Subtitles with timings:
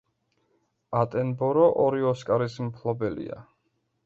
[1.01, 3.39] ატენბორო ორი ოსკარის მფლობელია.